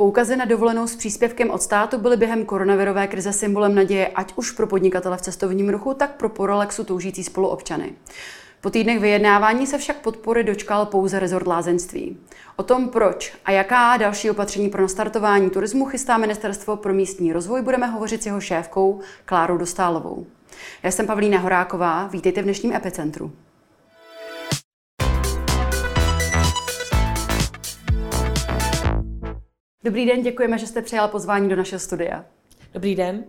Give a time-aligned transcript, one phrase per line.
[0.00, 4.50] Poukazy na dovolenou s příspěvkem od státu byly během koronavirové krize symbolem naděje ať už
[4.50, 7.92] pro podnikatele v cestovním ruchu, tak pro Porolexu toužící spoluobčany.
[8.60, 12.18] Po týdnech vyjednávání se však podpory dočkal pouze rezort lázeňství.
[12.56, 17.62] O tom, proč a jaká další opatření pro nastartování turismu chystá Ministerstvo pro místní rozvoj,
[17.62, 20.26] budeme hovořit s jeho šéfkou Klárou Dostálovou.
[20.82, 23.32] Já jsem Pavlína Horáková, vítejte v dnešním epicentru.
[29.84, 32.24] Dobrý den, děkujeme, že jste přijal pozvání do našeho studia.
[32.74, 33.24] Dobrý den.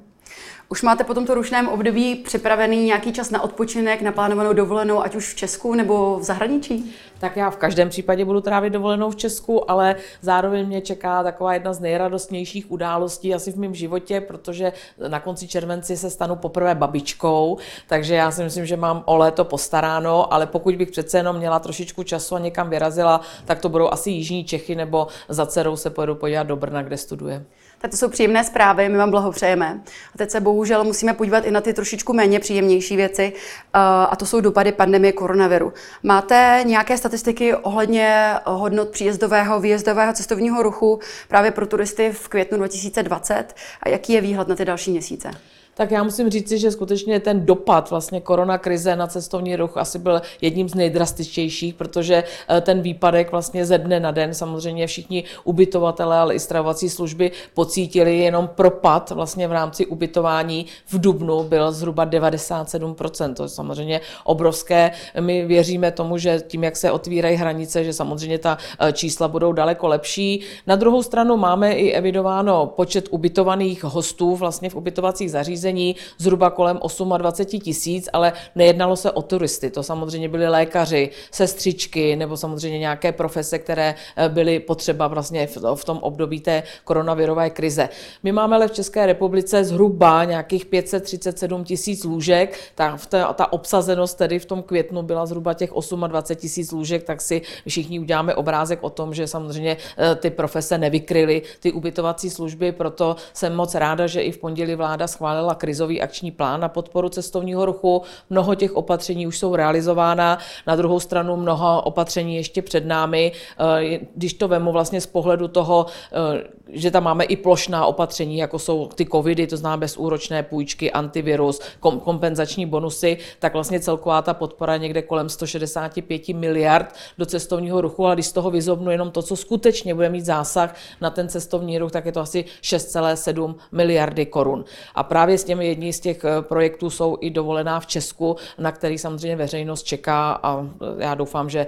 [0.72, 5.34] Už máte po tomto rušném období připravený nějaký čas na odpočinek, naplánovanou dovolenou, ať už
[5.34, 6.96] v Česku nebo v zahraničí?
[7.20, 11.54] Tak já v každém případě budu trávit dovolenou v Česku, ale zároveň mě čeká taková
[11.54, 14.74] jedna z nejradostnějších událostí asi v mém životě, protože
[15.08, 17.58] na konci červenci se stanu poprvé babičkou,
[17.88, 21.60] takže já si myslím, že mám o léto postaráno, ale pokud bych přece jenom měla
[21.60, 25.90] trošičku času a někam vyrazila, tak to budou asi Jižní Čechy nebo za dcerou se
[25.90, 27.46] pojedu podívat do Brna, kde studuje.
[27.82, 29.82] Tak to jsou příjemné zprávy, my vám blahopřejeme.
[30.16, 33.80] A teď se bohužel musíme podívat i na ty trošičku méně příjemnější věci, eh,
[34.10, 35.74] a to jsou dopady pandemie koronaviru.
[36.04, 43.56] Máte nějaké statistiky ohledně hodnot příjezdového, výjezdového cestovního ruchu právě pro turisty v květnu 2020
[43.84, 45.32] a jaký je výhled na ty další měsíce?
[45.74, 50.00] Tak já musím říci, že skutečně ten dopad vlastně korona krize na cestovní ruch asi
[50.00, 55.24] byl jedním z nejdrastičtějších, protože eh, ten výpadek vlastně ze dne na den samozřejmě všichni
[55.44, 61.72] ubytovatelé, ale i stravovací služby pocítili jenom propad vlastně v rámci ubytování v Dubnu byl
[61.72, 63.34] zhruba 97%.
[63.34, 64.92] To je samozřejmě obrovské.
[65.20, 69.54] My věříme tomu, že tím, jak se otvírají hranice, že samozřejmě ta eh, čísla budou
[69.54, 70.42] daleko lepší.
[70.68, 76.50] Na druhou stranu máme i evidováno počet ubytovaných hostů vlastně v ubytovacích zařízeních zařízení zhruba
[76.50, 76.80] kolem
[77.18, 79.70] 28 tisíc, ale nejednalo se o turisty.
[79.70, 85.86] To samozřejmě byli lékaři, sestřičky nebo samozřejmě nějaké profese, které eh, byly potřeba vlastně v
[85.86, 87.90] tom období té koronavirové krize.
[88.24, 94.18] My máme ale v České republice zhruba nějakých 537 tisíc lůžek, ta, ta, ta obsazenost
[94.18, 95.70] tedy v tom květnu byla zhruba těch
[96.08, 100.78] 28 tisíc lůžek, tak si všichni uděláme obrázek o tom, že samozřejmě eh, ty profese
[100.78, 106.02] nevykryly ty ubytovací služby, proto jsem moc ráda, že i v pondělí vláda schválila krizový
[106.02, 108.02] akční plán na podporu cestovního ruchu.
[108.30, 113.32] Mnoho těch opatření už jsou realizována, na druhou stranu mnoho opatření ještě před námi.
[113.60, 118.38] Eh, když to vemu vlastně z pohledu toho, eh, že tam máme i plošná opatření,
[118.38, 124.34] jako jsou ty covidy, to znamená bezúročné půjčky, antivirus, kompenzační bonusy, tak vlastně celková ta
[124.34, 129.22] podpora někde kolem 165 miliard do cestovního ruchu, ale když z toho vyzobnu jenom to,
[129.22, 134.26] co skutečně bude mít zásah na ten cestovní ruch, tak je to asi 6,7 miliardy
[134.26, 134.66] korun.
[134.96, 138.72] A právě s těmi jedni z těch eh, projektů jsou i dovolená v Česku, na
[138.72, 141.68] který samozřejmě veřejnost čeká a eh, já doufám, že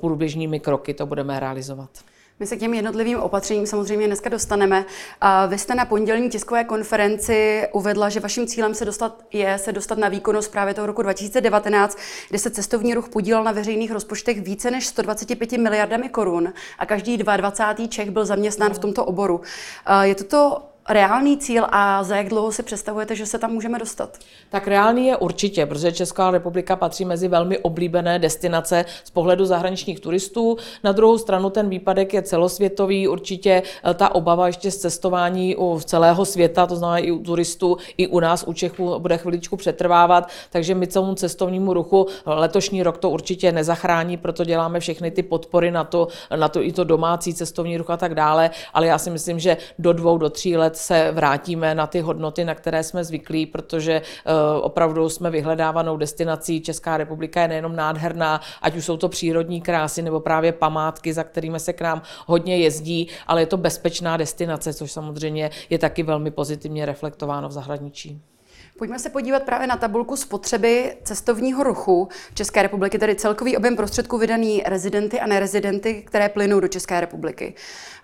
[0.00, 1.90] průběžnými kroky to budeme realizovat.
[2.42, 4.84] My se k těm jednotlivým opatřením samozřejmě dneska dostaneme.
[5.20, 9.72] A vy jste na pondělní tiskové konferenci uvedla, že vaším cílem se dostat, je se
[9.72, 14.40] dostat na výkonnost právě toho roku 2019, kdy se cestovní ruch podílel na veřejných rozpočtech
[14.40, 17.86] více než 125 miliardami korun a každý 22.
[17.88, 19.40] Čech byl zaměstnán v tomto oboru.
[20.02, 24.18] Je toto reálný cíl a za jak dlouho si představujete, že se tam můžeme dostat?
[24.50, 30.00] Tak reálný je určitě, protože Česká republika patří mezi velmi oblíbené destinace z pohledu zahraničních
[30.00, 30.56] turistů.
[30.84, 35.80] Na druhou stranu ten výpadek je celosvětový, určitě eh, ta obava ještě z cestování u
[35.84, 40.28] celého světa, to znamená i u turistů, i u nás, u Čechů, bude chviličku přetrvávat,
[40.50, 45.70] takže my celému cestovnímu ruchu letošní rok to určitě nezachrání, proto děláme všechny ty podpory
[45.70, 49.10] na to, na to i to domácí cestovní ruch a tak dále, ale já si
[49.10, 52.82] myslím, že do dvou, do tří let let se vrátíme na ty hodnoty, na které
[52.82, 56.60] jsme zvyklí, protože eh, opravdu jsme vyhledávanou destinací.
[56.60, 61.24] Česká republika je nejenom nádherná, ať už jsou to přírodní krásy nebo právě památky, za
[61.24, 66.02] kterými se k nám hodně jezdí, ale je to bezpečná destinace, což samozřejmě je taky
[66.02, 68.31] velmi pozitivně reflektováno v zahraničí.
[68.78, 74.18] Pojďme se podívat právě na tabulku spotřeby cestovního ruchu České republiky, tedy celkový objem prostředků
[74.18, 77.54] vydaný rezidenty a nerezidenty, které plynou do České republiky.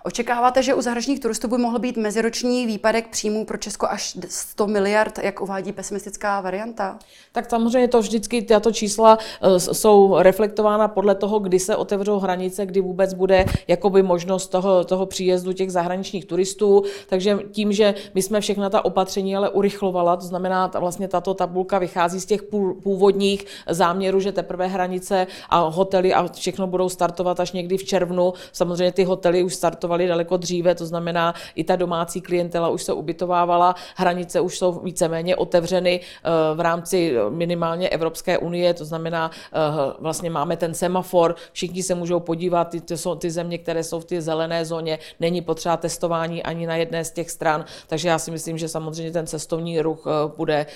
[0.05, 4.67] Očekáváte, že u zahraničních turistů by mohl být meziroční výpadek příjmů pro Česko až 100
[4.67, 6.99] miliard, jak uvádí pesimistická varianta?
[7.32, 12.67] Tak samozřejmě to vždycky, tato čísla eh, jsou reflektována podle toho, kdy se otevřou hranice,
[12.67, 16.82] kdy vůbec bude jakoby možnost toho, toho příjezdu těch zahraničních turistů.
[17.09, 21.35] Takže tím, že my jsme všechna ta opatření ale urychlovala, to znamená, ta, vlastně tato
[21.35, 22.43] tabulka vychází z těch
[22.82, 28.32] původních záměrů, že teprve hranice a hotely a všechno budou startovat až někdy v červnu.
[28.53, 32.93] Samozřejmě ty hotely už startovaly daleko dříve, to znamená, i ta domácí klientela už se
[32.93, 39.94] ubytovávala, hranice už jsou víceméně otevřeny eh, v rámci minimálně Evropské unie, to znamená, eh,
[39.99, 44.00] vlastně máme ten semafor, všichni se můžou podívat, ty, ty jsou ty země, které jsou
[44.00, 48.19] v té zelené zóně, není potřeba testování ani na jedné z těch stran, takže já
[48.19, 50.67] si myslím, že samozřejmě ten cestovní ruch eh, bude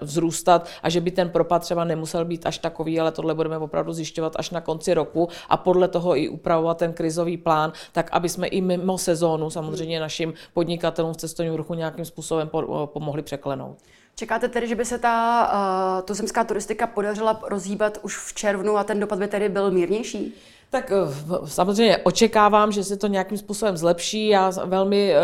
[0.00, 3.92] vzrůstat a že by ten propad třeba nemusel být až takový, ale tohle budeme opravdu
[3.92, 8.28] zjišťovat až na konci roku a podle toho i upravovat ten krizový plán, tak aby
[8.28, 12.50] jsme i mimo sezónu samozřejmě našim podnikatelům v cestovním ruchu nějakým způsobem
[12.84, 13.78] pomohli překlenout.
[14.14, 15.16] Čekáte tedy, že by se ta
[15.48, 20.34] uh, tuzemská turistika podařila rozhýbat už v červnu a ten dopad by tedy byl mírnější?
[20.70, 20.96] Tak eh,
[21.44, 24.28] samozřejmě očekávám, že se to nějakým způsobem zlepší.
[24.28, 25.18] Já velmi eh,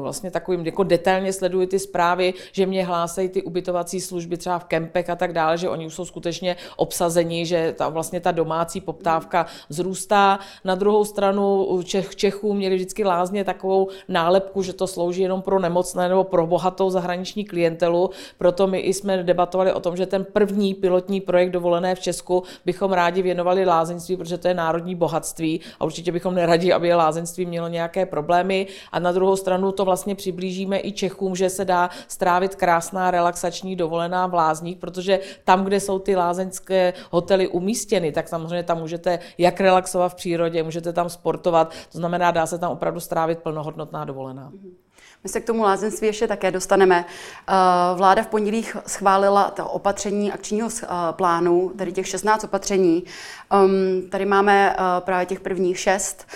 [0.00, 4.64] vlastně takovým jako detailně sleduji ty zprávy, že mě hlásají ty ubytovací služby třeba v
[4.64, 8.80] kempech a tak dále, že oni už jsou skutečně obsazeni, že ta, vlastně ta domácí
[8.80, 10.38] poptávka zrůstá.
[10.64, 15.58] Na druhou stranu Čech, Čechů měli vždycky lázně takovou nálepku, že to slouží jenom pro
[15.58, 18.10] nemocné nebo pro bohatou zahraniční klientelu.
[18.38, 22.42] Proto my i jsme debatovali o tom, že ten první pilotní projekt dovolené v Česku
[22.64, 27.46] bychom rádi věnovali lázeňství, protože to je národní bohatství a určitě bychom neradi, aby lázeňství
[27.46, 28.66] mělo nějaké problémy.
[28.92, 33.76] A na druhou stranu to vlastně přiblížíme i Čechům, že se dá strávit krásná relaxační
[33.76, 39.18] dovolená v lázních, protože tam, kde jsou ty lázeňské hotely umístěny, tak samozřejmě tam můžete
[39.38, 44.04] jak relaxovat v přírodě, můžete tam sportovat, to znamená, dá se tam opravdu strávit plnohodnotná
[44.04, 44.50] dovolená.
[44.50, 44.89] Mm-hmm.
[45.24, 47.04] My se k tomu lázeňství ještě také dostaneme.
[47.48, 47.52] Eh,
[47.94, 53.04] vláda v pondělí schválila to opatření akčního eh, plánu, tedy těch 16 opatření.
[53.50, 56.26] Ehm, tady máme eh, právě těch prvních šest.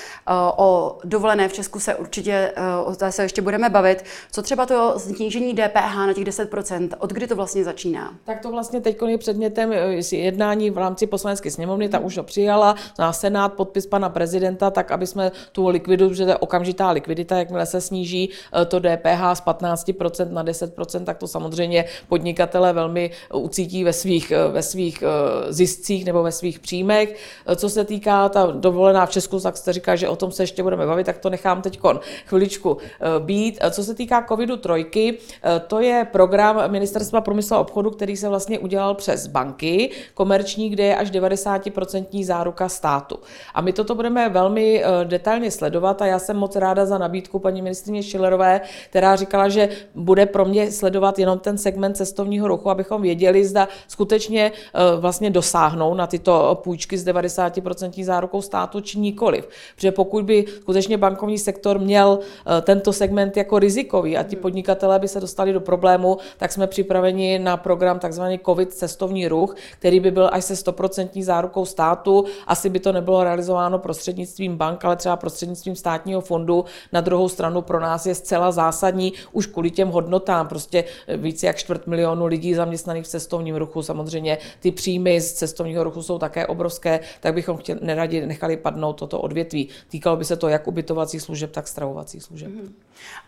[0.57, 2.53] O dovolené v Česku se určitě,
[2.85, 4.05] o té se ještě budeme bavit.
[4.33, 6.89] Co třeba to snížení DPH na těch 10%?
[6.99, 8.15] Od kdy to vlastně začíná?
[8.25, 9.73] Tak to vlastně teď je předmětem
[10.13, 14.91] jednání v rámci poslanecké sněmovny, ta už ho přijala na Senát, podpis pana prezidenta, tak
[14.91, 18.31] aby jsme tu likvidu, protože to je okamžitá likvidita, jakmile se sníží
[18.69, 24.63] to DPH z 15% na 10%, tak to samozřejmě podnikatele velmi ucítí ve svých, ve
[24.63, 27.17] svých eh, ziscích nebo ve svých příjmech.
[27.57, 30.63] Co se týká ta dovolená v Česku, tak jste říká, že o tom se ještě
[30.63, 31.81] budeme bavit, tak to nechám teď
[32.27, 33.59] chviličku eh, být.
[33.71, 38.29] Co se týká covidu trojky, eh, to je program Ministerstva průmyslu a obchodu, který se
[38.29, 43.19] vlastně udělal přes banky komerční, kde je až 90% záruka státu.
[43.55, 47.63] A my toto budeme velmi detailně sledovat a já jsem moc ráda za nabídku paní
[47.63, 48.61] ministrině Šilerové,
[48.91, 53.69] která říkala, že bude pro mě sledovat jenom ten segment cestovního ruchu, abychom věděli, zda
[53.89, 59.49] skutečně eh, vlastně dosáhnou na tyto půjčky s 90% zárukou státu, či nikoliv.
[59.75, 64.99] Protože pokud by skutečně bankovní sektor měl eh, tento segment jako rizikový a ti podnikatelé
[64.99, 68.23] by se dostali do problému, tak jsme připraveni na program tzv.
[68.47, 72.25] COVID cestovní ruch, který by byl až se 100% zárukou státu.
[72.47, 76.65] Asi by to nebylo realizováno prostřednictvím bank, ale třeba prostřednictvím státního fondu.
[76.93, 80.49] Na druhou stranu pro nás je zcela zásadní už kvůli těm hodnotám.
[80.49, 80.85] Prostě
[81.17, 83.83] více jak čtvrt milionu lidí zaměstnaných v cestovním ruchu.
[83.83, 88.97] Samozřejmě ty příjmy z cestovního ruchu jsou také obrovské, tak bychom chtěli, neradi nechali padnout
[88.97, 89.69] toto odvětví.
[89.89, 92.51] Týkalo by se to jak ubytovacích služeb, tak stravovacích služeb.
[92.51, 92.73] Mm-hmm.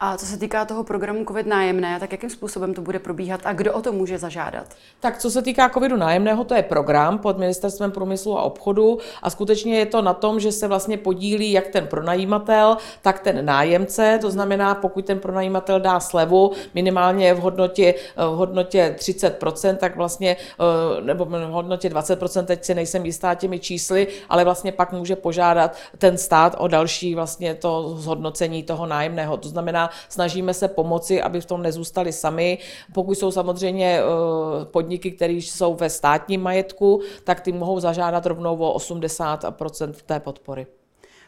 [0.00, 3.52] A co se týká toho programu COVID nájemné, tak jakým způsobem to bude probíhat a
[3.52, 4.66] kdo o to může zažádat?
[5.00, 9.30] Tak co se týká COVIDu nájemného, to je program pod Ministerstvem průmyslu a obchodu a
[9.30, 14.18] skutečně je to na tom, že se vlastně podílí jak ten pronajímatel, tak ten nájemce.
[14.20, 20.36] To znamená, pokud ten pronajímatel dá slevu minimálně v hodnotě, v hodnotě 30%, tak vlastně,
[20.36, 25.16] eh, nebo v hodnotě 20%, teď si nejsem jistá těmi čísly, ale vlastně pak může
[25.16, 29.36] požádat ten stát o další vlastně to zhodnocení toho nájemného.
[29.36, 32.58] To znamená, snažíme se pomoci, aby v tom nezůstali sami.
[32.94, 38.56] Pokud jsou samozřejmě eh, podniky, které jsou ve státním majetku, tak ty mohou zažádat rovnou
[38.56, 40.66] o 80% té podpory.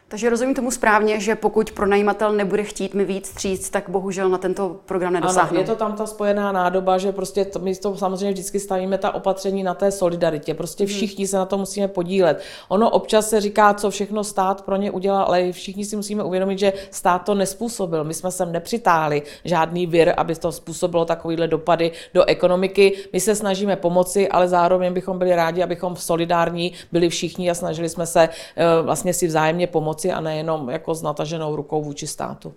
[0.09, 4.37] Takže rozumím tomu správně, že pokud pronajímatel nebude chtít mi víc stříct, tak bohužel na
[4.37, 5.49] tento program nedosáhne.
[5.49, 8.97] Ano, je to tam ta spojená nádoba, že prostě to, my to samozřejmě vždycky stavíme
[8.97, 10.53] ta opatření na té solidaritě.
[10.53, 10.93] Prostě mhm.
[10.93, 12.41] všichni se na to musíme podílet.
[12.67, 16.59] Ono občas se říká, co všechno stát pro ně udělal, ale všichni si musíme uvědomit,
[16.59, 18.03] že stát to nespůsobil.
[18.03, 22.93] My jsme sem nepřitáhli žádný vir, aby to způsobilo takovýhle dopady do ekonomiky.
[23.13, 27.89] My se snažíme pomoci, ale zároveň bychom byli rádi, abychom solidární byli všichni a snažili
[27.89, 32.07] jsme se eh, vlastně si vzájemně pomoci pomoci a nejenom jako s nataženou rukou vůči
[32.07, 32.53] státu.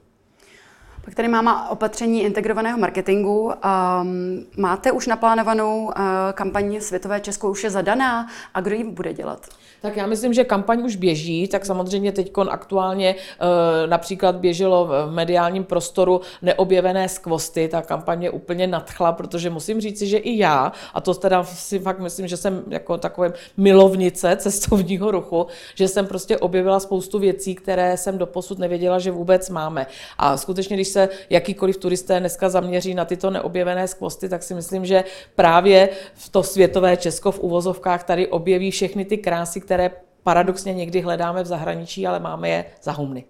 [1.04, 3.44] Pak tady máme opatření integrovaného marketingu.
[3.44, 3.54] Um,
[4.56, 5.92] máte už naplánovanou uh,
[6.32, 9.46] kampaň Světové Česko už je zadaná a kdo ji bude dělat?
[9.82, 15.10] Tak já myslím, že kampaň už běží, tak samozřejmě teď aktuálně uh, například běželo v
[15.10, 20.72] mediálním prostoru neobjevené skvosty, ta kampaň je úplně nadchla, protože musím říci, že i já,
[20.94, 26.06] a to teda si fakt myslím, že jsem jako takové milovnice cestovního ruchu, že jsem
[26.06, 29.86] prostě objevila spoustu věcí, které jsem doposud nevěděla, že vůbec máme.
[30.18, 34.86] A skutečně, když se jakýkoliv turisté dneska zaměří na tyto neobjevené skvosty, tak si myslím,
[34.86, 39.90] že právě v to světové Česko v uvozovkách tady objeví všechny ty krásy, které
[40.22, 43.24] paradoxně někdy hledáme v zahraničí, ale máme je za humny.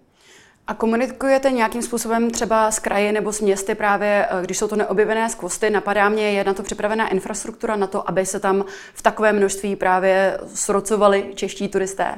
[0.67, 4.75] A komunikujete nějakým způsobem třeba s kraji nebo s městy právě, eh, když jsou to
[4.75, 9.01] neobjevené skvosty, napadá mě, je na to připravená infrastruktura na to, aby se tam v
[9.01, 12.15] takové množství právě srocovali čeští turisté?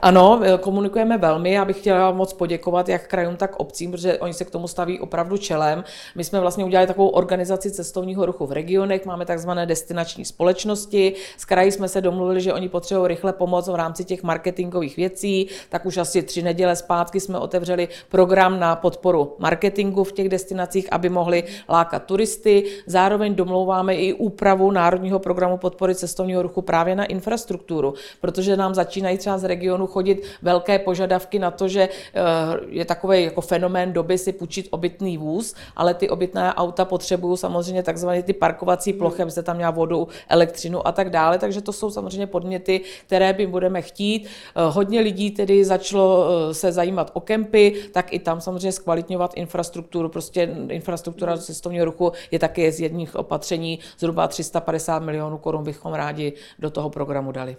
[0.00, 1.52] Ano, e, komunikujeme velmi.
[1.52, 5.00] Já bych chtěla moc poděkovat jak krajům, tak obcím, protože oni se k tomu staví
[5.00, 5.84] opravdu čelem.
[6.14, 11.14] My jsme vlastně udělali takovou organizaci cestovního ruchu v regionech, máme takzvané destinační společnosti.
[11.36, 15.48] S kraji jsme se domluvili, že oni potřebují rychle pomoc v rámci těch marketingových věcí.
[15.68, 20.92] Tak už asi tři neděle zpátky jsme otevřeli program na podporu marketingu v těch destinacích,
[20.92, 22.64] aby mohli lákat turisty.
[22.86, 29.18] Zároveň domlouváme i úpravu Národního programu podpory cestovního ruchu právě na infrastrukturu, protože nám začínají
[29.18, 32.20] třeba z regionu regionu chodit velké požadavky na to, že eh,
[32.68, 37.82] je takový jako fenomén doby si půjčit obytný vůz, ale ty obytné auta potřebují samozřejmě
[37.82, 41.72] takzvané ty parkovací plochy, aby se tam měla vodu, elektřinu a tak dále, takže to
[41.72, 44.26] jsou samozřejmě podněty, které by budeme chtít.
[44.26, 49.34] Eh, hodně lidí tedy začalo eh, se zajímat o kempy, tak i tam samozřejmě zkvalitňovat
[49.36, 55.94] infrastrukturu, prostě infrastruktura cestovního ruchu je také z jedných opatření, zhruba 350 milionů korun bychom
[55.94, 57.56] rádi do toho programu dali.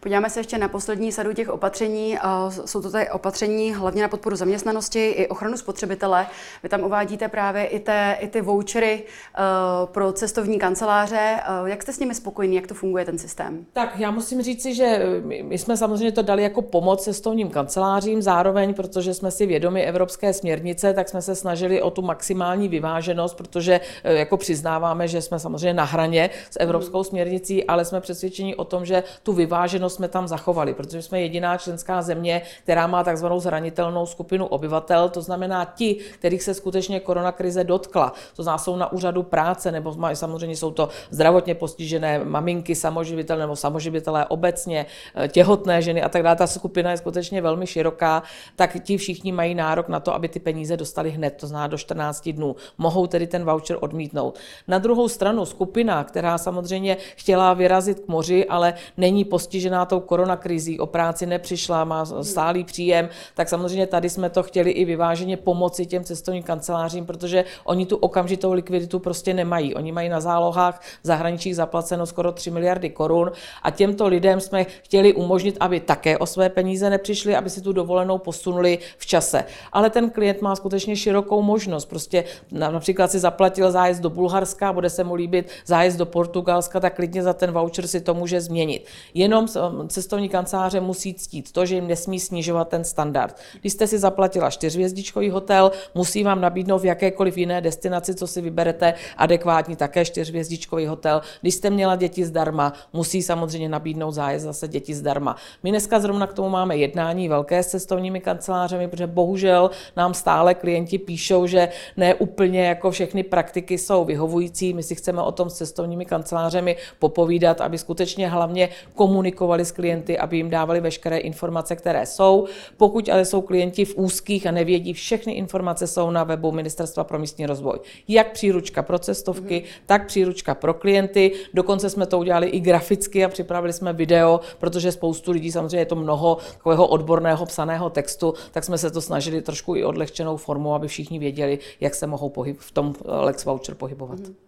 [0.00, 2.18] Podíváme se ještě na poslední sadu těch opatření.
[2.64, 6.26] Jsou to tady opatření hlavně na podporu zaměstnanosti i ochranu spotřebitele.
[6.62, 9.40] Vy tam uvádíte právě i, té, i ty vouchery eh,
[9.84, 11.36] pro cestovní kanceláře.
[11.36, 13.66] Eh, jak jste s nimi spokojení, jak to funguje ten systém?
[13.72, 15.02] Tak já musím říci, že
[15.42, 20.32] my jsme samozřejmě to dali jako pomoc cestovním kancelářím, zároveň, protože jsme si vědomi evropské
[20.32, 25.38] směrnice, tak jsme se snažili o tu maximální vyváženost, protože eh, jako přiznáváme, že jsme
[25.38, 29.96] samozřejmě na hraně s evropskou směrnicí, ale jsme přesvědčeni o tom, že tu vyváženost zranitelnost
[29.96, 35.22] jsme tam zachovali, protože jsme jediná členská země, která má takzvanou zranitelnou skupinu obyvatel, to
[35.22, 38.12] znamená ti, kterých se skutečně koronakrize dotkla.
[38.36, 43.56] To znamená, jsou na úřadu práce, nebo samozřejmě jsou to zdravotně postižené maminky, samoživitelé nebo
[43.56, 46.36] samoživitelé obecně, eh, těhotné ženy a tak dále.
[46.36, 48.22] Ta skupina je skutečně velmi široká,
[48.56, 51.78] tak ti všichni mají nárok na to, aby ty peníze dostali hned, to znamená do
[51.78, 52.56] 14 dnů.
[52.78, 54.38] Mohou tedy ten voucher odmítnout.
[54.68, 60.00] Na druhou stranu skupina, která samozřejmě chtěla vyrazit k moři, ale není postižená postižená tou
[60.00, 65.36] koronakrizí, o práci nepřišla, má stálý příjem, tak samozřejmě tady jsme to chtěli i vyváženě
[65.36, 69.74] pomoci těm cestovním kancelářím, protože oni tu okamžitou likviditu prostě nemají.
[69.74, 73.32] Oni mají na zálohách v zahraničích zaplaceno skoro 3 miliardy korun
[73.62, 77.72] a těmto lidem jsme chtěli umožnit, aby také o své peníze nepřišli, aby si tu
[77.72, 79.44] dovolenou posunuli v čase.
[79.72, 81.84] Ale ten klient má skutečně širokou možnost.
[81.88, 86.96] Prostě například si zaplatil zájezd do Bulharska, bude se mu líbit zájezd do Portugalska, tak
[86.96, 88.86] klidně za ten voucher si to může změnit.
[89.14, 89.46] Jenom
[89.88, 93.36] cestovní kanceláře musí ctít to, že jim nesmí snižovat ten standard.
[93.60, 98.40] Když jste si zaplatila čtyřvězdičkový hotel, musí vám nabídnout v jakékoliv jiné destinaci, co si
[98.40, 101.20] vyberete, adekvátní také čtyřvězdičkový hotel.
[101.40, 105.36] Když jste měla děti zdarma, musí samozřejmě nabídnout zájezd zase děti zdarma.
[105.62, 110.54] My dneska zrovna k tomu máme jednání velké s cestovními kancelářemi, protože bohužel nám stále
[110.54, 114.74] klienti píšou, že ne úplně jako všechny praktiky jsou vyhovující.
[114.74, 119.72] My si chceme o tom s cestovními kancelářemi popovídat, aby skutečně hlavně komunikovali komunikovali s
[119.72, 122.46] klienty, aby jim dávali veškeré informace, které jsou.
[122.76, 127.18] Pokud ale jsou klienti v úzkých a nevědí, všechny informace jsou na webu Ministerstva pro
[127.18, 127.78] místní rozvoj.
[128.08, 129.82] Jak příručka pro cestovky, mm-hmm.
[129.86, 131.32] tak příručka pro klienty.
[131.54, 135.86] Dokonce jsme to udělali i graficky a připravili jsme video, protože spoustu lidí, samozřejmě je
[135.86, 140.74] to mnoho takového odborného psaného textu, tak jsme se to snažili trošku i odlehčenou formou,
[140.74, 144.18] aby všichni věděli, jak se mohou pohyb, v tom Lex Voucher pohybovat.
[144.18, 144.47] Mm-hmm.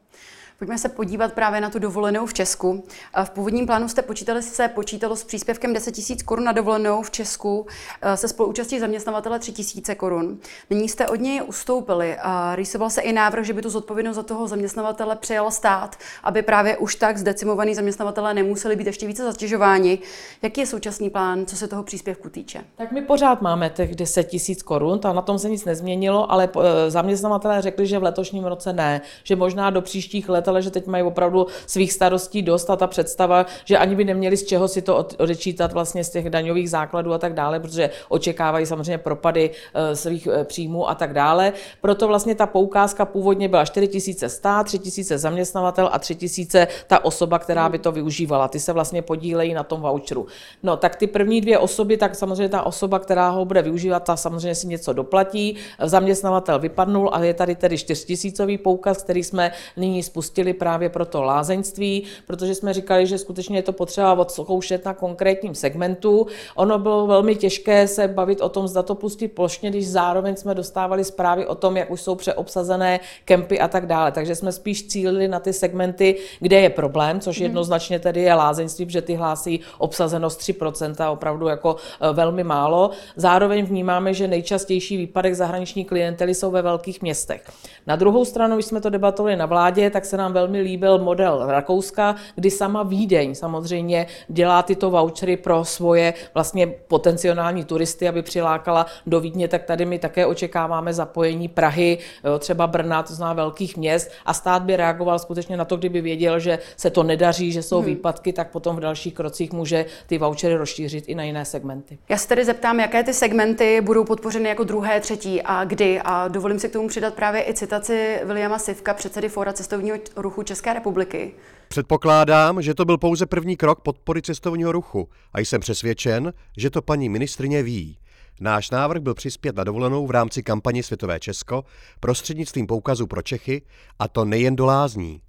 [0.60, 2.84] Pojďme se podívat právě na tu dovolenou v Česku.
[3.24, 7.10] V původním plánu jste počítali se počítalo s příspěvkem 10 000 korun na dovolenou v
[7.10, 7.66] Česku
[8.02, 9.52] eh, se spoluúčastí zaměstnavatele 3
[9.88, 10.38] 000 korun.
[10.70, 14.22] Nyní jste od něj ustoupili a rýsoval se i návrh, že by tu zodpovědnost za
[14.22, 19.98] toho zaměstnavatele přijal stát, aby právě už tak zdecimovaní zaměstnavatele nemuseli být ještě více zatěžováni.
[20.42, 22.64] Jaký je současný plán, co se toho příspěvku týče?
[22.76, 26.90] Tak my pořád máme těch 10 000 korun, na tom se nic nezměnilo, ale eh,
[26.90, 30.87] zaměstnavatelé řekli, že v letošním roce ne, že možná do příštích let ubytovatele, že teď
[30.87, 34.83] mají opravdu svých starostí dost a ta představa, že ani by neměli z čeho si
[34.83, 39.97] to odečítat vlastně z těch daňových základů a tak dále, protože očekávají samozřejmě propady eh,
[39.97, 41.52] svých eh, příjmů a tak dále.
[41.80, 47.69] Proto vlastně ta poukázka původně byla 4000 stát, 3000 zaměstnavatel a 3000 ta osoba, která
[47.69, 48.49] by to využívala.
[48.49, 50.26] Ty se vlastně podílejí na tom voucheru.
[50.62, 54.16] No tak ty první dvě osoby, tak samozřejmě ta osoba, která ho bude využívat, ta
[54.16, 55.57] samozřejmě si něco doplatí.
[55.83, 61.23] Zaměstnavatel vypadnul a je tady tedy 4000 poukaz, který jsme nyní spustili právě pro to
[61.23, 66.26] lázeňství, protože jsme říkali, že skutečně je to potřeba odzkoušet na konkrétním segmentu.
[66.54, 70.54] Ono bylo velmi těžké se bavit o tom, zda to pustit plošně, když zároveň jsme
[70.54, 74.12] dostávali zprávy o tom, jak už jsou přeobsazené kempy a tak dále.
[74.12, 77.44] Takže jsme spíš cílili na ty segmenty, kde je problém, což mhm.
[77.44, 82.90] jednoznačně tedy je lázeňství, protože ty hlásí obsazenost 3%, opravdu jako e, velmi málo.
[83.16, 87.42] Zároveň vnímáme, že nejčastější výpadek zahraniční klientely jsou ve velkých městech.
[87.87, 91.44] Na druhou stranu, když jsme to debatovali na vládě, tak se nám velmi líbil model
[91.46, 98.87] Rakouska, kdy sama Vídeň samozřejmě dělá tyto vouchery pro svoje vlastně potenciální turisty, aby přilákala
[99.06, 101.99] do Vídně, tak tady my také očekáváme zapojení Prahy,
[102.38, 106.38] třeba Brna, to znamená velkých měst a stát by reagoval skutečně na to, kdyby věděl,
[106.38, 107.87] že se to nedaří, že jsou hmm.
[107.87, 111.99] výpadky, tak potom v dalších krocích může ty vouchery rozšířit i na jiné segmenty.
[112.08, 116.00] Já se tedy zeptám, jaké ty segmenty budou podpořeny jako druhé, třetí a kdy.
[116.04, 120.42] A dovolím si k tomu přidat právě i citaci Williama Sivka, předsedy Fóra cestovního ruchu
[120.42, 121.32] České republiky.
[121.68, 126.82] Předpokládám, že to byl pouze první krok podpory cestovního ruchu a jsem přesvědčen, že to
[126.82, 127.98] paní ministrině ví.
[128.40, 131.64] Náš návrh byl přispět na dovolenou v rámci kampaně Světové Česko
[132.00, 133.62] prostřednictvím poukazu pro Čechy,
[133.98, 135.20] a to nejen do lázní.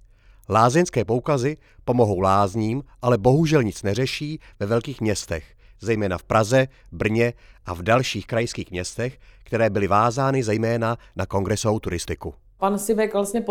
[0.48, 5.44] Lázeňské poukazy pomohou lázním, ale bohužel nic neřeší ve velkých městech,
[5.80, 7.32] zejména v Praze, Brně
[7.66, 12.34] a v dalších krajských městech, které byly vázány zejména na kongresovou turistiku.
[12.62, 13.44] Pan Sivek vlastně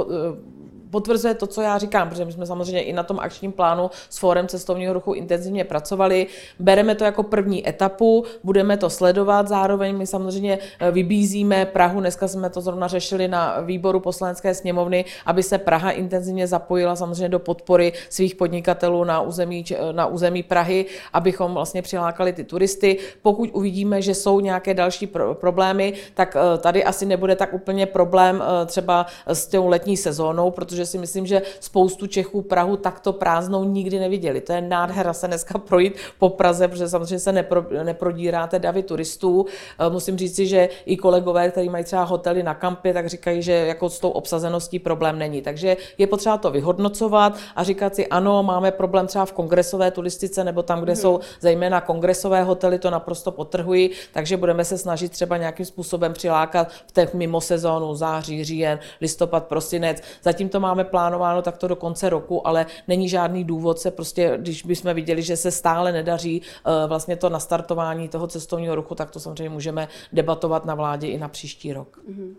[0.92, 4.18] potvrzuje to, co já říkám, protože my jsme samozřejmě i na tom akčním plánu s
[4.18, 6.28] Fórem cestovního ruchu intenzivně pracovali.
[6.60, 12.28] Bereme to jako první etapu, budeme to sledovat, zároveň my samozřejmě eh, vybízíme Prahu, dneska
[12.28, 17.40] jsme to zrovna řešili na výboru poslanecké sněmovny, aby se Praha intenzivně zapojila samozřejmě do
[17.40, 22.98] podpory svých podnikatelů na území, na území Prahy, abychom vlastně přilákali ty turisty.
[23.22, 28.44] Pokud uvidíme, že jsou nějaké další problémy, tak eh, tady asi nebude tak úplně problém
[28.44, 28.66] eh,
[29.04, 34.00] třeba s tou letní sezónou, protože si myslím, že spoustu Čechů Prahu takto prázdnou nikdy
[34.00, 34.42] neviděli.
[34.42, 39.46] To je nádhera se dneska projít po Praze, protože samozřejmě se nepro, neprodíráte davy turistů.
[39.80, 43.42] Eh, musím říct si, že i kolegové, kteří mají třeba hotely na kampě, tak říkají,
[43.42, 45.42] že jako s tou obsazeností problém není.
[45.42, 50.44] Takže je potřeba to vyhodnocovat a říkat si, ano, máme problém třeba v kongresové turistice
[50.44, 51.02] nebo tam, kde hmm.
[51.02, 56.68] jsou zejména kongresové hotely, to naprosto potrhují, takže budeme se snažit třeba nějakým způsobem přilákat
[56.88, 60.02] v té mimo sezónu, září, říjen, listopad, prosinec.
[60.24, 64.38] Zatím to má máme plánováno takto do konce roku, ale není žádný důvod se prostě,
[64.38, 69.12] když bychom viděli, že se stále nedaří eh, vlastně to nastartování toho cestovního ruchu, tak
[69.12, 72.00] to samozřejmě můžeme debatovat na vládě i na příští rok.
[72.10, 72.36] Mm-hmm.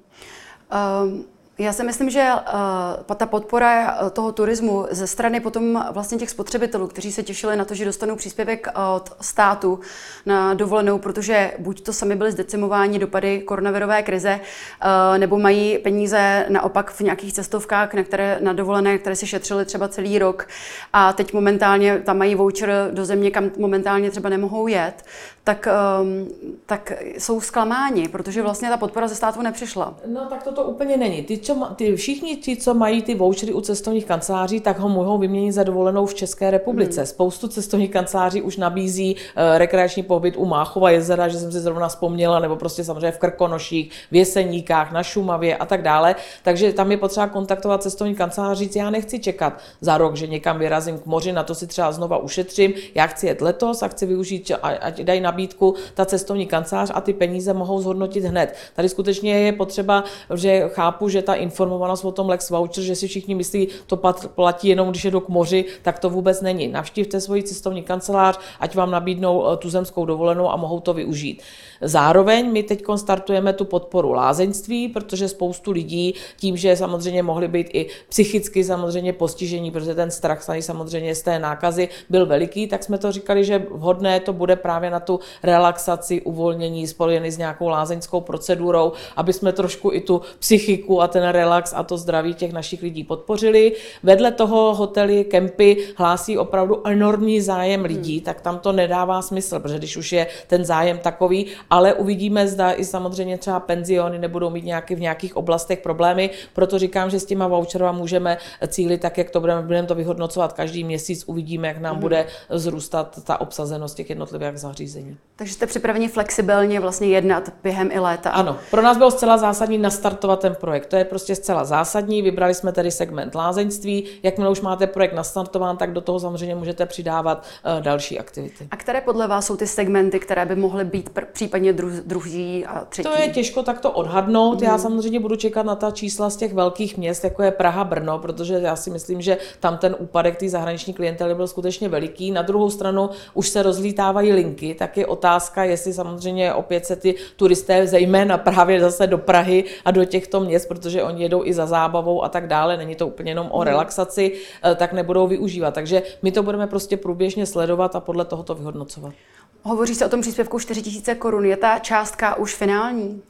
[1.04, 1.24] Um...
[1.58, 6.30] Já si myslím, že uh, ta podpora eh, toho turismu ze strany potom vlastně těch
[6.30, 9.80] spotřebitelů, kteří se těšili na to, že dostanou příspěvek od státu
[10.26, 16.46] na dovolenou, protože buď to sami byli zdecimováni dopady koronavirové krize, uh, nebo mají peníze
[16.48, 20.48] naopak v nějakých cestovkách, na, které, na dovolené, které si šetřili třeba celý rok
[20.92, 25.04] a teď momentálně tam mají voucher do země, kam momentálně třeba nemohou jet,
[25.44, 25.68] tak,
[26.02, 26.28] um,
[26.66, 29.94] tak jsou zklamáni, protože vlastně ta podpora ze státu nepřišla.
[30.06, 31.22] No tak to to úplně není.
[31.22, 35.18] Ty, čo, ty všichni ti, co mají ty vouchery u cestovních kanceláří, tak ho mohou
[35.18, 37.00] vyměnit za dovolenou v České republice.
[37.00, 37.06] Hmm.
[37.06, 41.88] Spoustu cestovních kanceláří už nabízí uh, rekreační pobyt u Máchova jezera, že jsem si zrovna
[41.88, 46.16] vzpomněla, nebo prostě samozřejmě v Krkonoších, v Jeseníkách, na Šumavě a tak dále.
[46.42, 50.58] Takže tam je potřeba kontaktovat cestovní kancelář, říct, já nechci čekat za rok, že někam
[50.58, 54.06] vyrazím k moři, na to si třeba znova ušetřím, já chci jet letos a chci
[54.06, 58.54] využít, ať dají na nabídku ta cestovní kancelář a ty peníze mohou zhodnotit hned.
[58.76, 63.08] Tady skutečně je potřeba, že chápu, že ta informovanost o tom Lex Voucher, že si
[63.08, 63.96] všichni myslí, to
[64.34, 66.68] platí jenom, když jedu k moři, tak to vůbec není.
[66.68, 71.42] Navštívte svoji cestovní kancelář, ať vám nabídnou eh, tu zemskou dovolenou a mohou to využít.
[71.80, 77.66] Zároveň my teď startujeme tu podporu lázeňství, protože spoustu lidí tím, že samozřejmě mohli být
[77.72, 82.98] i psychicky samozřejmě postižení, protože ten strach samozřejmě z té nákazy byl veliký, tak jsme
[82.98, 88.20] to říkali, že vhodné to bude právě na tu relaxaci, uvolnění spojený s nějakou lázeňskou
[88.20, 92.52] procedurou, aby jsme trošku i tu psychiku a ten ten relax a to zdraví těch
[92.52, 93.72] našich lidí podpořili.
[94.02, 98.24] Vedle toho hotely, kempy hlásí opravdu enormní zájem lidí, hmm.
[98.24, 102.72] tak tam to nedává smysl, protože když už je ten zájem takový, ale uvidíme, zda
[102.72, 107.24] i samozřejmě třeba penziony nebudou mít nějaký, v nějakých oblastech problémy, proto říkám, že s
[107.24, 111.78] těma voucherama můžeme cílit tak, jak to budeme, budeme to vyhodnocovat každý měsíc, uvidíme, jak
[111.78, 112.00] nám hmm.
[112.00, 115.16] bude zrůstat ta obsazenost těch jednotlivých zařízení.
[115.36, 118.30] Takže jste připraveni flexibilně vlastně jednat během i léta?
[118.30, 120.86] Ano, pro nás bylo zcela zásadní nastartovat ten projekt.
[120.86, 122.22] To je prostě zcela zásadní.
[122.22, 124.04] Vybrali jsme tedy segment lázeňství.
[124.22, 127.44] Jakmile už máte projekt nastartován, tak do toho samozřejmě můžete přidávat
[127.76, 128.68] uh, další aktivity.
[128.70, 132.66] A které podle vás jsou ty segmenty, které by mohly být pr- případně dru- druhý
[132.66, 133.08] a třetí?
[133.08, 134.60] To je těžko takto odhadnout.
[134.60, 134.64] Mm.
[134.64, 134.82] Já mhm.
[134.82, 138.54] samozřejmě budu čekat na ta čísla z těch velkých měst, jako je Praha, Brno, protože
[138.54, 142.30] já si myslím, že tam ten úpadek té zahraniční klientely byl skutečně veliký.
[142.30, 147.14] Na druhou stranu už se rozlítávají linky, tak je otázka, jestli samozřejmě opět se ty
[147.36, 151.66] turisté zejména právě zase do Prahy a do těchto měst, protože oni jedou i za
[151.66, 153.66] zábavou a tak dále, není to úplně jenom o mhm.
[153.66, 154.32] relaxaci,
[154.64, 155.74] eh, tak nebudou využívat.
[155.74, 159.14] Takže my to budeme prostě průběžně sledovat a podle toho to vyhodnocovat.
[159.62, 161.44] Hovoří se o tom příspěvku 4 000 korun.
[161.44, 163.22] Je ta částka už finální?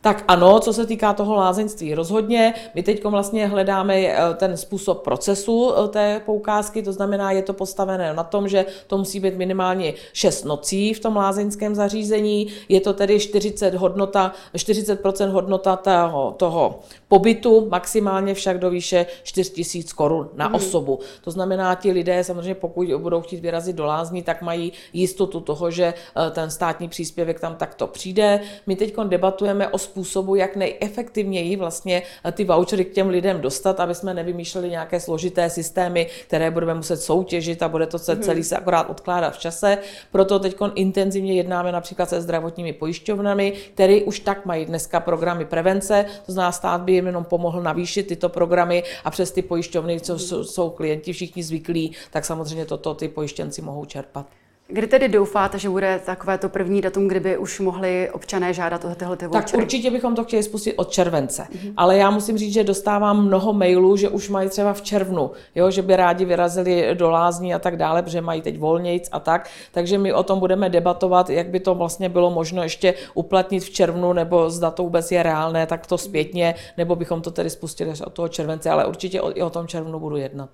[0.00, 2.54] Tak ano, co se týká toho lázeňství, rozhodně.
[2.74, 7.52] My teď vlastně hledáme eh, ten způsob procesu eh, té poukázky, to znamená, je to
[7.52, 12.80] postavené na tom, že to musí být minimálně 6 nocí v tom lázeňském zařízení, je
[12.80, 19.88] to tedy 40 hodnota, 40% hodnota toho, toho pobytu, maximálně však do výše 4 000
[19.94, 20.54] korun na hmm.
[20.54, 20.98] osobu.
[21.24, 25.70] To znamená, ti lidé samozřejmě, pokud budou chtít vyrazit do lázní, tak mají jistotu toho,
[25.70, 28.40] že eh, ten státní příspěvek tam takto přijde.
[28.66, 33.80] My teď debatujeme o způsobu, jak nejefektivněji vlastně eh, ty vouchery k těm lidem dostat,
[33.80, 38.22] aby jsme nevymýšleli nějaké složité systémy, které budeme muset soutěžit a bude to se mhm.
[38.22, 39.78] celý se akorát odkládat v čase.
[40.12, 46.06] Proto teď intenzivně jednáme například se zdravotními pojišťovnami, které už tak mají dneska programy prevence,
[46.26, 50.18] to znamená stát by jim jenom pomohl navýšit tyto programy a přes ty pojišťovny, co
[50.44, 54.26] jsou klienti všichni zvyklí, tak samozřejmě toto ty pojištěnci mohou čerpat.
[54.68, 58.94] Kdy tedy doufáte, že bude takové to první datum, kdyby už mohli občané žádat o
[58.94, 61.42] tyhle ty Tak určitě bychom to chtěli spustit od července.
[61.52, 61.72] Mm-hmm.
[61.76, 65.70] Ale já musím říct, že dostávám mnoho mailů, že už mají třeba v červnu, jo,
[65.70, 69.48] že by rádi vyrazili do lázní a tak dále, protože mají teď volnějc a tak.
[69.72, 73.70] Takže my o tom budeme debatovat, jak by to vlastně bylo možno ještě uplatnit v
[73.70, 77.90] červnu, nebo zda to vůbec je reálné, tak to zpětně, nebo bychom to tedy spustili
[77.90, 80.50] až od toho července, ale určitě i o tom červnu budu jednat.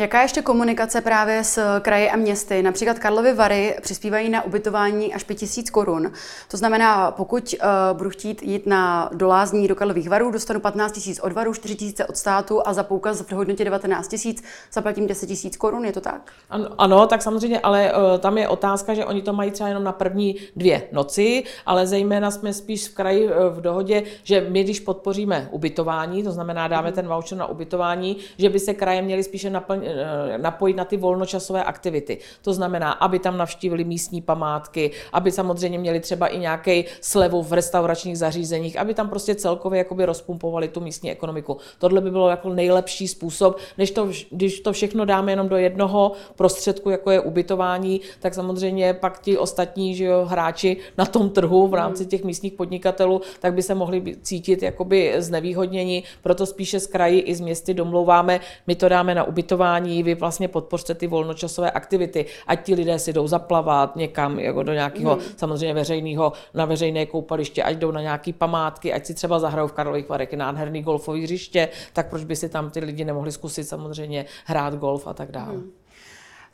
[0.00, 2.62] Jaká je ještě komunikace právě s kraji a městy?
[2.62, 6.12] Například Karlovy Vary přispívají na ubytování až 5000 korun.
[6.50, 11.18] To znamená, pokud uh, budu chtít jít na dolázní do Karlových Varů, dostanu 15 000
[11.22, 14.36] od Varu, 4 000 od státu a za poukaz v hodnotě 19 000
[14.72, 16.32] zaplatím 10 000 korun, je to tak?
[16.50, 19.84] Ano, ano tak samozřejmě, ale uh, tam je otázka, že oni to mají třeba jenom
[19.84, 24.64] na první dvě noci, ale zejména jsme spíš v kraji uh, v dohodě, že my,
[24.64, 26.94] když podpoříme ubytování, to znamená dáme mm.
[26.94, 29.89] ten voucher na ubytování, že by se kraje měly spíše naplnit
[30.36, 32.18] napojit na ty volnočasové aktivity.
[32.42, 37.52] To znamená, aby tam navštívili místní památky, aby samozřejmě měli třeba i nějaký slevu v
[37.52, 41.56] restauračních zařízeních, aby tam prostě celkově jakoby rozpumpovali tu místní ekonomiku.
[41.78, 46.12] Tohle by bylo jako nejlepší způsob, než to, když to všechno dáme jenom do jednoho
[46.36, 51.68] prostředku, jako je ubytování, tak samozřejmě pak ti ostatní že jo, hráči na tom trhu
[51.68, 56.86] v rámci těch místních podnikatelů, tak by se mohli cítit jakoby znevýhodnění, proto spíše z
[56.86, 61.06] kraji i z městy domlouváme, my to dáme na ubytování, vzdělávání, vy vlastně podpořte ty
[61.06, 65.22] volnočasové aktivity, ať ti lidé si jdou zaplavat někam jako do nějakého mm.
[65.36, 69.72] samozřejmě veřejného, na veřejné koupaliště, ať jdou na nějaké památky, ať si třeba zahrajou v
[69.72, 74.26] Karlových Varech nádherný golfový hřiště, tak proč by si tam ty lidi nemohli zkusit samozřejmě
[74.44, 75.52] hrát golf a tak dále.
[75.52, 75.70] Mm.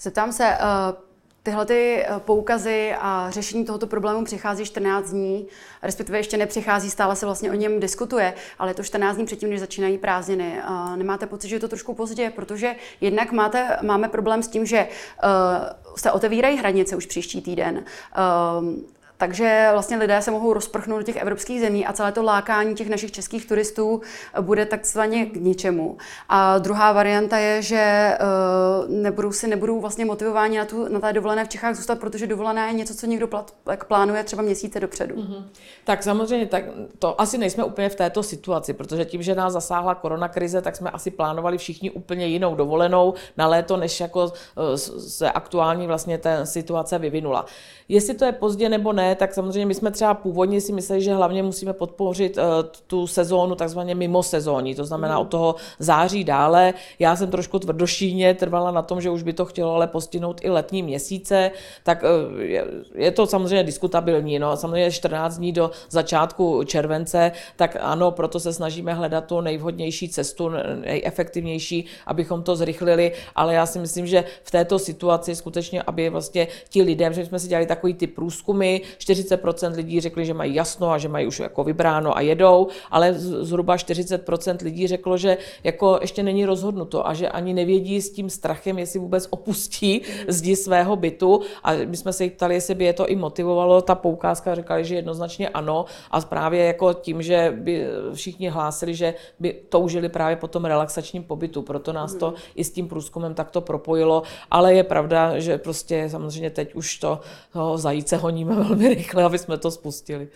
[0.01, 1.07] Zeptám se, uh
[1.47, 5.47] Tyhle ty eh, poukazy a řešení tohoto problému přichází 14 dní,
[5.83, 9.51] respektive ještě nepřichází, stále se vlastně o něm diskutuje, ale je to 14 dní předtím,
[9.51, 10.61] než začínají prázdniny.
[10.65, 14.67] A nemáte pocit, že je to trošku pozdě, protože jednak máte, máme problém s tím,
[14.67, 17.77] že uh, se otevírají hranice už příští týden.
[17.77, 18.75] Uh,
[19.17, 22.89] takže vlastně lidé se mohou rozprchnout do těch evropských zemí a celé to lákání těch
[22.89, 24.01] našich českých turistů
[24.41, 25.97] bude takzvaně k ničemu.
[26.29, 31.13] A druhá varianta je, že uh, nebudou si nebudou vlastně motivováni na, tu, na té
[31.13, 33.55] dovolené v Čechách zůstat, protože dovolená je něco, co někdo plat,
[33.89, 35.15] plánuje třeba měsíce dopředu.
[35.15, 35.45] Mm-hmm.
[35.85, 36.65] Tak samozřejmě, tak
[36.99, 40.91] to asi nejsme úplně v této situaci, protože tím, že nás zasáhla koronakrize, tak jsme
[40.91, 44.33] asi plánovali všichni úplně jinou dovolenou na léto, než jako
[44.77, 47.47] se aktuální vlastně ta situace vyvinula.
[47.89, 51.15] Jestli to je pozdě nebo ne, tak samozřejmě my jsme třeba původně si mysleli, že
[51.15, 52.43] hlavně musíme podpořit uh,
[52.87, 55.21] tu sezónu takzvaně mimo sezóní, to znamená mm.
[55.21, 56.75] od toho září dále.
[56.99, 60.51] Já jsem trošku tvrdošíně trvala na tom, že už by to chtělo ale postihnout i
[60.51, 61.51] letní měsíce,
[61.83, 62.65] tak uh, je,
[62.95, 64.39] je to samozřejmě diskutabilní.
[64.39, 64.57] No.
[64.57, 70.49] Samozřejmě 14 dní do začátku července, tak ano, proto se snažíme hledat tu nejvhodnější cestu,
[70.81, 76.49] nejefektivnější, abychom to zrychlili, ale já si myslím, že v této situaci skutečně, aby vlastně
[76.69, 80.91] ti lidé, že jsme si dělali takový ty průzkumy, 40% lidí řekli, že mají jasno
[80.91, 85.99] a že mají už jako vybráno a jedou, ale zhruba 40% lidí řeklo, že jako
[86.01, 90.97] ještě není rozhodnuto a že ani nevědí s tím strachem, jestli vůbec opustí zdi svého
[90.97, 91.41] bytu.
[91.63, 94.85] A my jsme se jich ptali, jestli by je to i motivovalo, ta poukázka říkali,
[94.85, 95.85] že jednoznačně ano.
[96.11, 101.23] A právě jako tím, že by všichni hlásili, že by toužili právě po tom relaxačním
[101.23, 106.09] pobytu, proto nás to i s tím průzkumem takto propojilo, ale je pravda, že prostě
[106.11, 107.21] samozřejmě teď už to
[107.53, 110.29] toho zajíce honíme velmi rychle, aby jsme to spustili.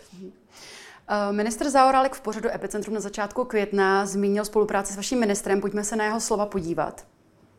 [1.07, 5.61] Eh, ministr Zaorálek v pořadu Epicentrum na začátku května zmínil spolupráci s vaším ministrem.
[5.61, 7.05] Pojďme se na jeho slova podívat.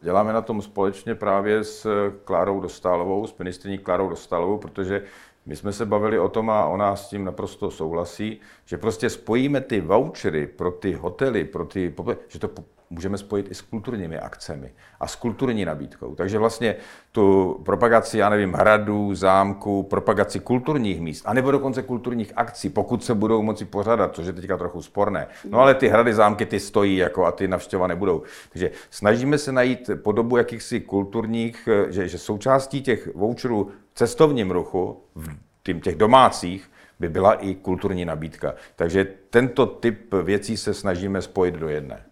[0.01, 5.05] Děláme na tom společně právě s Klárou Dostálovou, s ministrní Klárou Dostálovou, protože
[5.47, 9.61] my jsme se bavili o tom a ona s tím naprosto souhlasí, že prostě spojíme
[9.61, 11.95] ty vouchery pro ty hotely, pro ty,
[12.29, 12.49] že to
[12.93, 16.15] můžeme spojit i s kulturními akcemi a s kulturní nabídkou.
[16.15, 16.77] Takže vlastně
[17.13, 23.15] tu propagaci, já nevím, hradů, zámků, propagaci kulturních míst, anebo dokonce kulturních akcí, pokud se
[23.15, 25.27] budou moci pořádat, což je teďka trochu sporné.
[25.49, 28.23] No ale ty hrady, zámky, ty stojí jako a ty navštěvované budou.
[28.53, 35.81] Takže snažíme se najít podobu jakýchsi kulturních, že, že součástí těch voucherů cestovním ruchu, v
[35.81, 38.55] těch domácích, by byla i kulturní nabídka.
[38.77, 42.05] Takže tento typ věcí se snažíme spojit do jedné.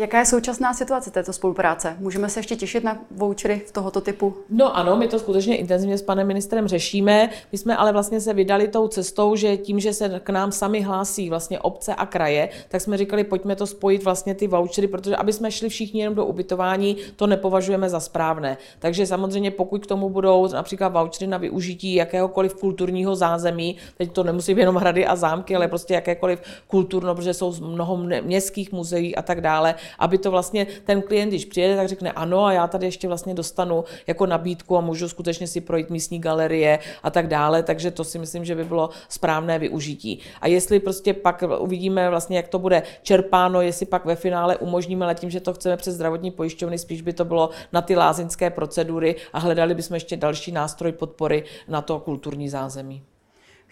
[0.00, 1.96] Jaká je současná situace této spolupráce?
[1.98, 4.34] Můžeme se ještě těšit na vouchery v tohoto typu?
[4.50, 7.30] No ano, my to skutečně intenzivně s panem ministrem řešíme.
[7.52, 10.80] My jsme ale vlastně se vydali tou cestou, že tím, že se k nám sami
[10.80, 15.16] hlásí vlastně obce a kraje, tak jsme říkali, pojďme to spojit vlastně ty vouchery, protože
[15.16, 18.56] aby jsme šli všichni jenom do ubytování, to nepovažujeme za správné.
[18.78, 24.24] Takže samozřejmě pokud k tomu budou například vouchery na využití jakéhokoliv kulturního zázemí, teď to
[24.24, 29.16] nemusí být jenom hrady a zámky, ale prostě jakékoliv kulturno, protože jsou mnoho městských muzeí
[29.16, 32.66] a tak dále, aby to vlastně ten klient, když přijede, tak řekne ano a já
[32.66, 37.26] tady ještě vlastně dostanu jako nabídku a můžu skutečně si projít místní galerie a tak
[37.26, 40.18] dále, takže to si myslím, že by bylo správné využití.
[40.40, 45.04] A jestli prostě pak uvidíme vlastně, jak to bude čerpáno, jestli pak ve finále umožníme,
[45.04, 48.50] ale tím, že to chceme přes zdravotní pojišťovny, spíš by to bylo na ty lázeňské
[48.50, 53.02] procedury a hledali bychom ještě další nástroj podpory na to kulturní zázemí.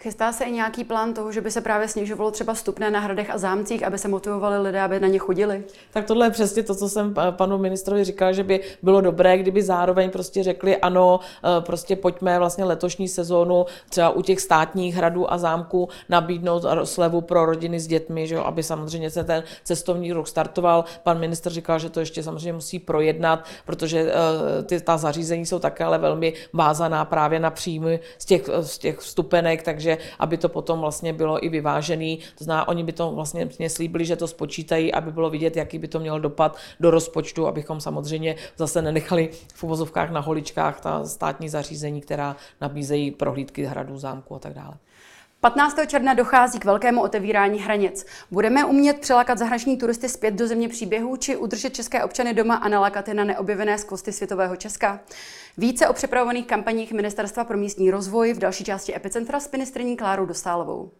[0.01, 3.29] Chystá se i nějaký plán toho, že by se právě snižovalo třeba stupné na hradech
[3.29, 5.63] a zámcích, aby se motivovali lidé, aby na ně chodili?
[5.91, 9.63] Tak tohle je přesně to, co jsem panu ministrovi říkal, že by bylo dobré, kdyby
[9.63, 15.33] zároveň prostě řekli ano, eh, prostě pojďme vlastně letošní sezónu třeba u těch státních hradů
[15.33, 20.13] a zámků nabídnout slevu pro rodiny s dětmi, že jo, aby samozřejmě se ten cestovní
[20.13, 20.85] ruch startoval.
[21.03, 25.59] Pan ministr říkal, že to ještě samozřejmě musí projednat, protože eh, ty, ta zařízení jsou
[25.59, 30.37] také ale velmi vázaná právě na příjmy z těch, z těch vstupenek, takže takže aby
[30.37, 32.19] to potom vlastně bylo i vyvážený.
[32.37, 35.79] To znamená, oni by to vlastně mě slíbili, že to spočítají, aby bylo vidět, jaký
[35.79, 41.05] by to měl dopad do rozpočtu, abychom samozřejmě zase nenechali v uvozovkách na holičkách ta
[41.05, 44.73] státní zařízení, která nabízejí prohlídky hradů, zámku a tak dále.
[45.41, 45.77] 15.
[45.87, 48.05] června dochází k velkému otevírání hranic.
[48.31, 52.69] Budeme umět přilákat zahraniční turisty zpět do země příběhů či udržet české občany doma a
[52.69, 54.99] nalákat je na neobjevené skvosty světového Česka?
[55.57, 60.25] Více o připravovaných kampaních Ministerstva pro místní rozvoj v další části Epicentra s ministrní Klárou
[60.25, 60.91] Dostálovou.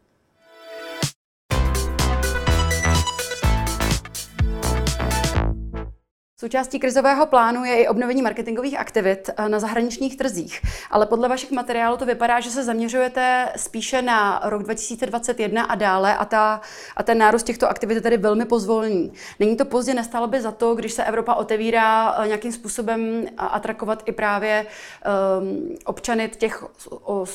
[6.39, 11.51] Součástí krizového plánu je i obnovení marketingových aktivit eh, na zahraničních trzích, ale podle vašich
[11.51, 16.61] materiálů to vypadá, že se zaměřujete spíše na rok 2021 a dále a, ta,
[16.95, 19.13] a ten nárůst těchto aktivit je tedy velmi pozvolný.
[19.39, 24.03] Není to pozdě, nestalo by za to, když se Evropa otevírá eh, nějakým způsobem atrakovat
[24.05, 24.65] i právě
[25.39, 26.63] um, občany těch,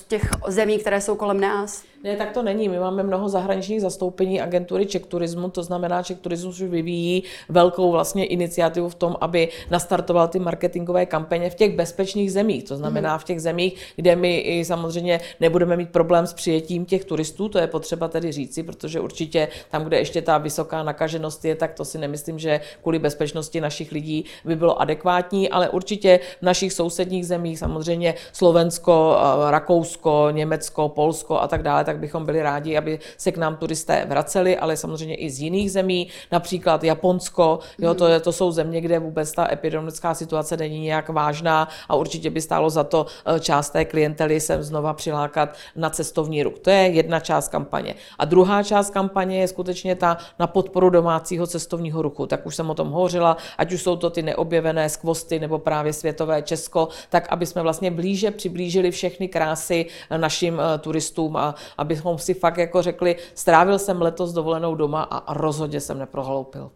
[0.08, 1.93] těch zemí, které jsou kolem nás?
[2.04, 2.68] Ne, tak to není.
[2.68, 7.90] My máme mnoho zahraničních zastoupení agentury Czech Turismu, to znamená, že Turismus už vyvíjí velkou
[7.90, 12.64] vlastně iniciativu v tom, aby nastartoval ty marketingové kampaně v těch bezpečných zemích.
[12.64, 13.18] To znamená mhm.
[13.18, 17.58] v těch zemích, kde my i samozřejmě nebudeme mít problém s přijetím těch turistů, to
[17.58, 21.84] je potřeba tedy říci, protože určitě tam, kde ještě ta vysoká nakaženost je, tak to
[21.84, 27.26] si nemyslím, že kvůli bezpečnosti našich lidí by bylo adekvátní, ale určitě v našich sousedních
[27.26, 29.16] zemích, samozřejmě Slovensko,
[29.50, 34.06] Rakousko, Německo, Polsko a tak dále, tak bychom byli rádi, aby se k nám turisté
[34.08, 38.80] vraceli, ale samozřejmě i z jiných zemí, například Japonsko, jo, to, je, to jsou země,
[38.80, 43.40] kde vůbec ta epidemická situace není nějak vážná a určitě by stálo za to eh,
[43.40, 46.58] část té klientely sem znova přilákat na cestovní ruch.
[46.58, 47.94] To je jedna část kampaně.
[48.18, 52.26] A druhá část kampaně je skutečně ta na podporu domácího cestovního ruchu.
[52.26, 55.92] Tak už jsem o tom hovořila, ať už jsou to ty neobjevené skvosty nebo právě
[55.92, 61.54] světové Česko, tak aby jsme vlastně blíže přiblížili všechny krásy eh, našim eh, turistům a
[61.84, 66.70] abychom si fakt jako řekli, strávil jsem letos dovolenou doma a rozhodně jsem neprohloupil.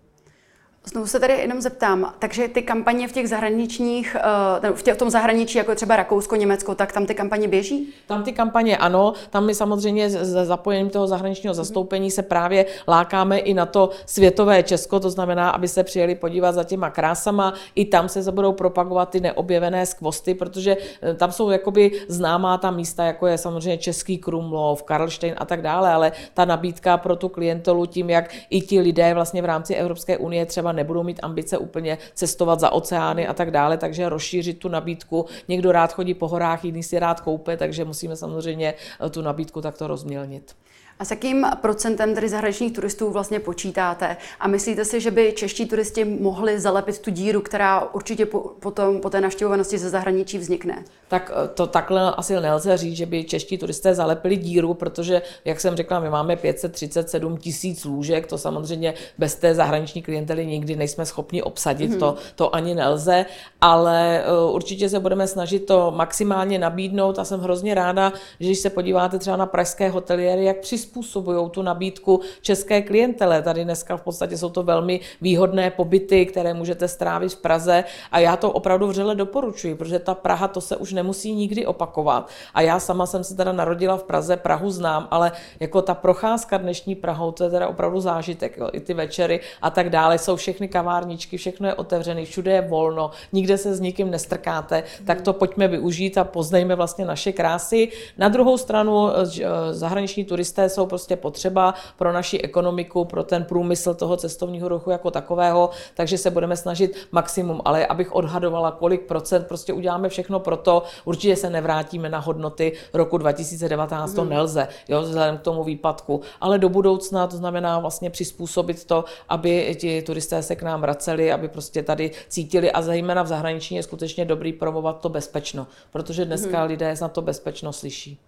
[0.84, 4.16] Znovu se tady jenom zeptám, takže ty kampaně v těch zahraničních,
[4.62, 7.94] eh, v, těch, v tom zahraničí, jako třeba Rakousko, Německo, tak tam ty kampaně běží?
[8.06, 13.38] Tam ty kampaně ano, tam my samozřejmě s zapojením toho zahraničního zastoupení se právě lákáme
[13.38, 17.84] i na to světové Česko, to znamená, aby se přijeli podívat za těma krásama, i
[17.84, 23.04] tam se budou propagovat ty neobjevené skvosty, protože eh, tam jsou jakoby známá ta místa,
[23.04, 27.86] jako je samozřejmě Český Krumlov, Karlštejn a tak dále, ale ta nabídka pro tu klientelu
[27.86, 31.98] tím, jak i ti lidé vlastně v rámci Evropské unie třeba nebudou mít ambice úplně
[32.14, 35.26] cestovat za oceány a tak dále, takže rozšířit tu nabídku.
[35.48, 38.74] Někdo rád chodí po horách, jiný si rád koupe, takže musíme samozřejmě
[39.06, 40.56] eh, tu nabídku takto rozmělnit.
[40.98, 44.16] A s jakým procentem tedy zahraničních turistů vlastně počítáte?
[44.40, 49.00] A myslíte si, že by čeští turisti mohli zalepit tu díru, která určitě po, potom,
[49.00, 50.84] po té navštěvovanosti ze zahraničí vznikne?
[51.08, 55.60] Tak eh, to takhle asi nelze říct, že by čeští turisté zalepili díru, protože, jak
[55.60, 61.06] jsem řekla, my máme 537 tisíc lůžek, to samozřejmě bez té zahraniční klientely nikdy nejsme
[61.06, 61.98] schopni obsadit, mm-hmm.
[61.98, 63.26] to, to ani nelze,
[63.60, 68.58] ale eh, určitě se budeme snažit to maximálně nabídnout a jsem hrozně ráda, že když
[68.58, 73.42] se podíváte třeba na pražské hoteliéry, jak při přizpůsobují tu nabídku české klientele.
[73.42, 78.18] Tady dneska v podstatě jsou to velmi výhodné pobyty, které můžete strávit v Praze a
[78.18, 82.28] já to opravdu vřele doporučuji, protože ta Praha to se už nemusí nikdy opakovat.
[82.54, 86.56] A já sama jsem se teda narodila v Praze, Prahu znám, ale jako ta procházka
[86.56, 88.56] dnešní Prahou, to je teda opravdu zážitek.
[88.56, 88.68] Jo.
[88.72, 93.10] I ty večery a tak dále jsou všechny kavárničky, všechno je otevřené, všude je volno,
[93.32, 97.88] nikde se s nikým nestrkáte, tak to pojďme využít a poznejme vlastně naše krásy.
[98.18, 103.44] Na druhou stranu eh, eh, zahraniční turisté jsou prostě potřeba pro naši ekonomiku, pro ten
[103.44, 109.02] průmysl toho cestovního ruchu jako takového, takže se budeme snažit maximum, ale abych odhadovala, kolik
[109.02, 114.30] procent, prostě uděláme všechno pro to, určitě se nevrátíme na hodnoty roku 2019, to hmm.
[114.30, 119.76] nelze, jo, vzhledem k tomu výpadku, ale do budoucna to znamená vlastně přizpůsobit to, aby
[119.80, 123.82] ti turisté se k nám vraceli, aby prostě tady cítili a zejména v zahraničí je
[123.82, 126.68] skutečně dobrý promovat to bezpečno, protože dneska hmm.
[126.68, 128.27] lidé na to bezpečno slyší.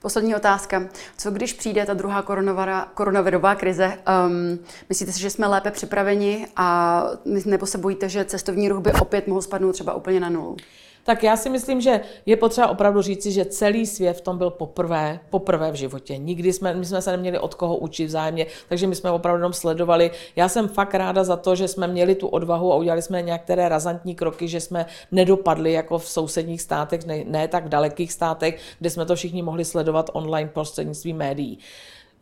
[0.00, 0.88] Poslední otázka.
[1.18, 2.24] Co když přijde ta druhá
[2.94, 3.98] koronavirová krize?
[4.26, 4.58] Um,
[4.88, 7.02] myslíte si, že jsme lépe připraveni a
[7.44, 10.56] nebo se bojíte, že cestovní ruch by opět mohl spadnout třeba úplně na nulu?
[11.04, 14.50] Tak já si myslím, že je potřeba opravdu říci, že celý svět v tom byl
[14.50, 16.16] poprvé, poprvé v životě.
[16.18, 19.52] Nikdy jsme, my jsme se neměli od koho učit vzájemně, takže my jsme opravdu jenom
[19.52, 20.10] sledovali.
[20.36, 23.68] Já jsem fakt ráda za to, že jsme měli tu odvahu a udělali jsme některé
[23.68, 28.60] razantní kroky, že jsme nedopadli jako v sousedních státech, ne, ne tak v dalekých státech,
[28.78, 31.58] kde jsme to všichni mohli sledovat online prostřednictvím médií.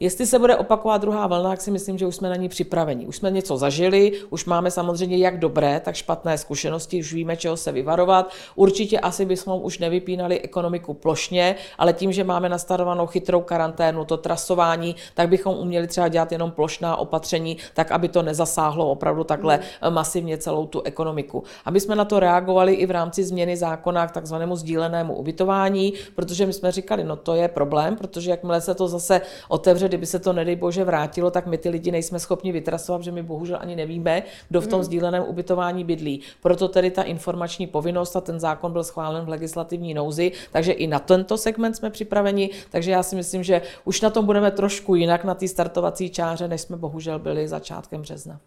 [0.02, 3.06] Jestli se bude opakovat druhá vlna, tak si myslím, že už jsme na ní připraveni.
[3.06, 7.56] Už jsme něco zažili, už máme samozřejmě jak dobré, tak špatné zkušenosti, už víme, čeho
[7.56, 8.32] se vyvarovat.
[8.54, 14.16] Určitě asi bychom už nevypínali ekonomiku plošně, ale tím, že máme nastarovanou chytrou karanténu, to
[14.16, 19.56] trasování, tak bychom uměli třeba dělat jenom plošná opatření, tak aby to nezasáhlo opravdu takhle
[19.58, 19.94] mm.
[19.94, 21.44] masivně celou tu ekonomiku.
[21.64, 26.46] Aby jsme na to reagovali i v rámci změny zákona k takzvanému sdílenému ubytování, protože
[26.46, 30.18] my jsme říkali, no to je problém, protože jakmile se to zase otevře kdyby se
[30.18, 33.76] to, nedej bože, vrátilo, tak my ty lidi nejsme schopni vytrasovat, že my bohužel ani
[33.76, 34.84] nevíme, kdo v tom mm.
[34.84, 36.20] sdíleném ubytování bydlí.
[36.42, 40.86] Proto tedy ta informační povinnost a ten zákon byl schválen v legislativní nouzi, takže i
[40.86, 44.94] na tento segment jsme připraveni, takže já si myslím, že už na tom budeme trošku
[44.94, 48.40] jinak na té startovací čáře, než jsme bohužel byli začátkem března.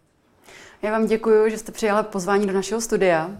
[0.82, 3.30] Já vám děkuji, že jste přijala pozvání do našeho studia.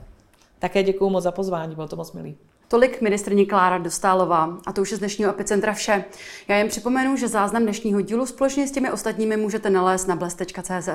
[0.59, 2.37] Také děkuji moc za pozvání, bylo to moc milý.
[2.75, 4.59] Tolik ministrní Klára Dostálová.
[4.67, 6.05] A to už je z dnešního Epicentra vše.
[6.49, 10.89] Já jen připomenu, že záznam dnešního dílu společně s těmi ostatními můžete nalézt na bles.cz.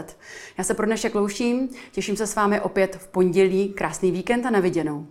[0.57, 3.73] Já se pro dnešek louším, těším se s vámi opět v pondělí.
[3.73, 5.07] Krásný víkend a na viděnou.